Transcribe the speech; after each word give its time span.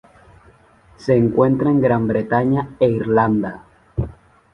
Se 0.95 1.15
encuentra 1.15 1.69
en 1.69 1.79
Gran 1.79 2.07
Bretaña 2.07 2.69
e 2.79 2.89
Irlanda. 2.89 3.65